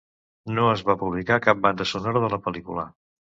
[0.53, 2.87] No es va publicar cap banda sonora de la pel·lícula.